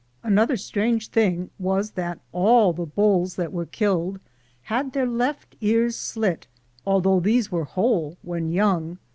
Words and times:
Another 0.23 0.57
strange 0.57 1.09
thing 1.09 1.51
was 1.59 1.91
that 1.91 2.17
all 2.31 2.73
the 2.73 2.87
bulls 2.87 3.35
that 3.35 3.53
were 3.53 3.67
killed 3.67 4.19
had 4.63 4.93
their 4.93 5.05
left 5.05 5.55
ears 5.61 5.95
slit, 5.95 6.47
although 6.87 7.19
these 7.19 7.51
were 7.51 7.65
whole 7.65 8.17
when 8.23 8.49
young. 8.51 8.97